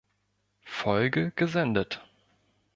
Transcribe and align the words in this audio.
Folge 0.65 1.31
gesendet. 1.35 2.01